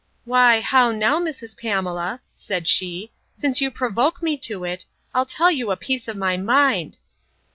Why, 0.25 0.61
how 0.61 0.91
now, 0.91 1.19
Mrs. 1.19 1.55
Pamela, 1.55 2.21
said 2.33 2.67
she; 2.67 3.11
since 3.37 3.61
you 3.61 3.69
provoke 3.69 4.23
me 4.23 4.35
to 4.39 4.63
it, 4.63 4.83
I'll 5.13 5.27
tell 5.27 5.51
you 5.51 5.69
a 5.69 5.77
piece 5.77 6.07
of 6.07 6.17
my 6.17 6.37
mind. 6.37 6.97